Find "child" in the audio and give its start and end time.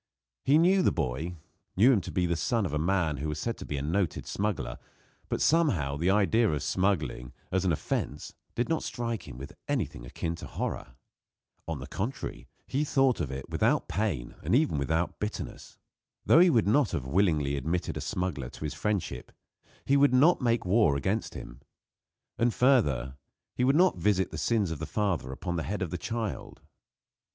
25.99-26.59